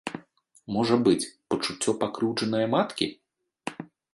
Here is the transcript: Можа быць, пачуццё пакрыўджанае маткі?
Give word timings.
Можа 0.75 0.95
быць, 1.09 1.29
пачуццё 1.55 1.91
пакрыўджанае 2.05 2.65
маткі? 2.75 3.11